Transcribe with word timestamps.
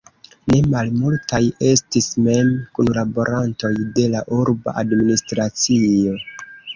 Ne 0.51 0.59
malmultaj 0.69 1.41
estis 1.71 2.07
mem 2.27 2.49
kunlaborantoj 2.79 3.71
de 3.99 4.07
la 4.15 4.23
urba 4.39 4.73
administracio. 4.83 6.15